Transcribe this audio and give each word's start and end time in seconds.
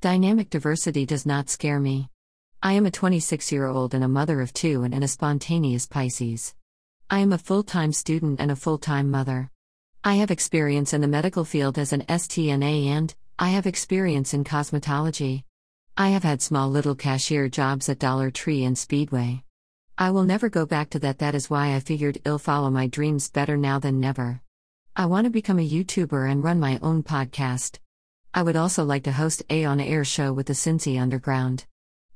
Dynamic 0.00 0.48
diversity 0.48 1.04
does 1.04 1.26
not 1.26 1.50
scare 1.50 1.80
me. 1.80 2.08
I 2.62 2.74
am 2.74 2.86
a 2.86 2.90
26 2.90 3.50
year 3.50 3.66
old 3.66 3.94
and 3.94 4.04
a 4.04 4.08
mother 4.08 4.40
of 4.40 4.52
two 4.52 4.84
and, 4.84 4.94
a 5.02 5.08
spontaneous 5.08 5.88
Pisces. 5.88 6.54
I 7.10 7.18
am 7.18 7.32
a 7.32 7.38
full 7.38 7.64
time 7.64 7.92
student 7.92 8.38
and 8.38 8.52
a 8.52 8.54
full 8.54 8.78
time 8.78 9.10
mother. 9.10 9.50
I 10.04 10.14
have 10.14 10.30
experience 10.30 10.94
in 10.94 11.00
the 11.00 11.08
medical 11.08 11.44
field 11.44 11.80
as 11.80 11.92
an 11.92 12.02
STNA 12.02 12.86
and 12.86 13.12
I 13.40 13.48
have 13.48 13.66
experience 13.66 14.34
in 14.34 14.44
cosmetology. 14.44 15.42
I 15.96 16.10
have 16.10 16.22
had 16.22 16.42
small 16.42 16.70
little 16.70 16.94
cashier 16.94 17.48
jobs 17.48 17.88
at 17.88 17.98
Dollar 17.98 18.30
Tree 18.30 18.62
and 18.62 18.78
Speedway. 18.78 19.42
I 19.98 20.12
will 20.12 20.22
never 20.22 20.48
go 20.48 20.64
back 20.64 20.90
to 20.90 21.00
that, 21.00 21.18
that 21.18 21.34
is 21.34 21.50
why 21.50 21.74
I 21.74 21.80
figured 21.80 22.18
I'll 22.24 22.38
follow 22.38 22.70
my 22.70 22.86
dreams 22.86 23.32
better 23.32 23.56
now 23.56 23.80
than 23.80 23.98
never. 23.98 24.42
I 24.94 25.06
want 25.06 25.24
to 25.24 25.30
become 25.30 25.58
a 25.58 25.68
YouTuber 25.68 26.30
and 26.30 26.44
run 26.44 26.60
my 26.60 26.78
own 26.82 27.02
podcast. 27.02 27.80
I 28.34 28.42
would 28.42 28.56
also 28.56 28.84
like 28.84 29.04
to 29.04 29.12
host 29.12 29.42
a 29.48 29.64
on-air 29.64 30.04
show 30.04 30.32
with 30.32 30.46
the 30.48 30.52
Cincy 30.52 31.00
Underground. 31.00 31.64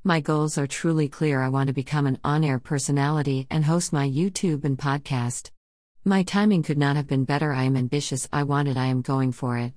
My 0.04 0.20
goals 0.20 0.58
are 0.58 0.66
truly 0.66 1.08
clear. 1.08 1.40
I 1.40 1.48
want 1.48 1.68
to 1.68 1.72
become 1.72 2.06
an 2.06 2.18
on-air 2.22 2.58
personality 2.58 3.46
and 3.50 3.64
host 3.64 3.92
my 3.92 4.08
YouTube 4.08 4.64
and 4.64 4.76
podcast. 4.76 5.50
My 6.04 6.22
timing 6.22 6.62
could 6.64 6.76
not 6.76 6.96
have 6.96 7.06
been 7.06 7.24
better. 7.24 7.52
I 7.52 7.64
am 7.64 7.76
ambitious. 7.76 8.28
I 8.32 8.42
want 8.42 8.68
it. 8.68 8.76
I 8.76 8.86
am 8.86 9.00
going 9.00 9.32
for 9.32 9.56
it. 9.56 9.72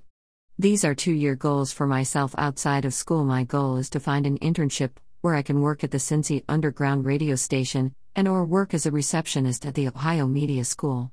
These 0.59 0.83
are 0.83 0.93
2-year 0.93 1.35
goals 1.35 1.71
for 1.71 1.87
myself 1.87 2.35
outside 2.37 2.83
of 2.83 2.93
school. 2.93 3.23
My 3.23 3.43
goal 3.43 3.77
is 3.77 3.89
to 3.91 3.99
find 3.99 4.27
an 4.27 4.37
internship 4.39 4.91
where 5.21 5.35
I 5.35 5.41
can 5.41 5.61
work 5.61 5.83
at 5.83 5.91
the 5.91 5.99
Cincy 5.99 6.43
Underground 6.49 7.05
radio 7.05 7.35
station 7.35 7.95
and 8.15 8.27
or 8.27 8.43
work 8.45 8.73
as 8.73 8.85
a 8.85 8.91
receptionist 8.91 9.65
at 9.65 9.73
the 9.73 9.87
Ohio 9.87 10.27
Media 10.27 10.65
School. 10.65 11.11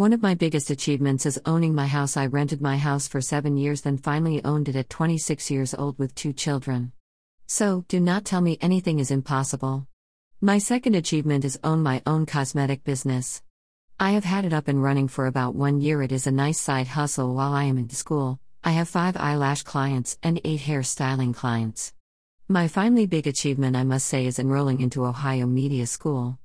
One 0.00 0.14
of 0.14 0.22
my 0.22 0.34
biggest 0.34 0.70
achievements 0.70 1.26
is 1.26 1.38
owning 1.44 1.74
my 1.74 1.86
house. 1.86 2.16
I 2.16 2.24
rented 2.24 2.62
my 2.62 2.78
house 2.78 3.06
for 3.06 3.20
seven 3.20 3.58
years, 3.58 3.82
then 3.82 3.98
finally 3.98 4.42
owned 4.42 4.70
it 4.70 4.74
at 4.74 4.88
26 4.88 5.50
years 5.50 5.74
old 5.74 5.98
with 5.98 6.14
two 6.14 6.32
children. 6.32 6.92
So, 7.46 7.84
do 7.86 8.00
not 8.00 8.24
tell 8.24 8.40
me 8.40 8.56
anything 8.62 8.98
is 8.98 9.10
impossible. 9.10 9.86
My 10.40 10.56
second 10.56 10.94
achievement 10.94 11.44
is 11.44 11.60
own 11.62 11.82
my 11.82 12.00
own 12.06 12.24
cosmetic 12.24 12.82
business. 12.82 13.42
I 13.98 14.12
have 14.12 14.24
had 14.24 14.46
it 14.46 14.54
up 14.54 14.68
and 14.68 14.82
running 14.82 15.06
for 15.06 15.26
about 15.26 15.54
one 15.54 15.82
year. 15.82 16.00
It 16.00 16.12
is 16.12 16.26
a 16.26 16.32
nice 16.32 16.58
side 16.58 16.86
hustle 16.86 17.34
while 17.34 17.52
I 17.52 17.64
am 17.64 17.76
in 17.76 17.90
school. 17.90 18.40
I 18.64 18.70
have 18.70 18.88
five 18.88 19.18
eyelash 19.18 19.64
clients 19.64 20.16
and 20.22 20.40
eight 20.44 20.62
hair 20.62 20.82
styling 20.82 21.34
clients. 21.34 21.92
My 22.48 22.68
finally 22.68 23.04
big 23.04 23.26
achievement, 23.26 23.76
I 23.76 23.84
must 23.84 24.06
say, 24.06 24.24
is 24.24 24.38
enrolling 24.38 24.80
into 24.80 25.04
Ohio 25.04 25.44
Media 25.44 25.86
School. 25.86 26.38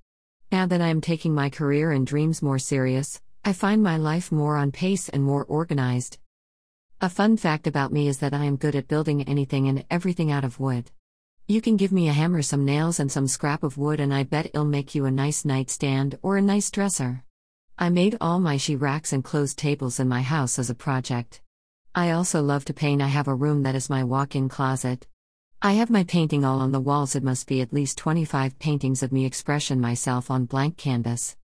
Now 0.52 0.66
that 0.66 0.82
I 0.82 0.88
am 0.88 1.00
taking 1.00 1.34
my 1.34 1.50
career 1.50 1.92
and 1.92 2.06
dreams 2.06 2.42
more 2.42 2.60
serious, 2.60 3.22
I 3.48 3.54
find 3.54 3.84
my 3.84 3.98
life 3.98 4.32
more 4.32 4.58
on 4.58 4.72
pace 4.72 5.08
and 5.08 5.24
more 5.24 5.46
organized. 5.46 6.18
A 7.00 7.10
fun 7.10 7.38
fact 7.38 7.68
about 7.68 7.94
me 7.94 8.08
is 8.08 8.18
that 8.18 8.34
I 8.34 8.46
am 8.46 8.56
good 8.56 8.76
at 8.76 8.88
building 8.88 9.22
anything 9.22 9.68
and 9.68 9.86
everything 9.92 10.32
out 10.32 10.44
of 10.44 10.60
wood. 10.60 10.90
You 11.48 11.62
can 11.62 11.78
give 11.78 11.92
me 11.92 12.10
a 12.10 12.14
hammer, 12.14 12.42
some 12.42 12.66
nails, 12.66 13.00
and 13.00 13.12
some 13.12 13.28
scrap 13.28 13.62
of 13.62 13.78
wood, 13.78 14.00
and 14.00 14.12
I 14.12 14.24
bet 14.24 14.48
it'll 14.48 14.66
make 14.66 14.96
you 14.96 15.06
a 15.06 15.12
nice 15.12 15.46
nightstand 15.46 16.18
or 16.24 16.38
a 16.38 16.42
nice 16.42 16.72
dresser. 16.72 17.24
I 17.78 17.90
made 17.90 18.18
all 18.20 18.40
my 18.40 18.58
she 18.58 18.76
racks 18.76 19.14
and 19.14 19.24
closed 19.24 19.60
tables 19.60 20.00
in 20.00 20.08
my 20.08 20.24
house 20.24 20.58
as 20.58 20.72
a 20.72 20.76
project. 20.76 21.44
I 21.94 22.10
also 22.10 22.42
love 22.42 22.66
to 22.66 22.74
paint. 22.74 23.00
I 23.00 23.10
have 23.10 23.28
a 23.28 23.36
room 23.36 23.62
that 23.62 23.76
is 23.76 23.92
my 23.92 24.04
walk 24.04 24.36
in 24.36 24.50
closet. 24.50 25.06
I 25.62 25.74
have 25.74 25.92
my 25.92 26.04
painting 26.04 26.44
all 26.44 26.62
on 26.62 26.72
the 26.72 26.80
walls. 26.80 27.16
It 27.16 27.24
must 27.24 27.46
be 27.46 27.62
at 27.62 27.74
least 27.74 28.00
25 28.00 28.58
paintings 28.58 29.04
of 29.04 29.12
me 29.12 29.24
expression 29.24 29.80
myself 29.80 30.32
on 30.32 30.46
blank 30.46 30.78
canvas. 30.78 31.34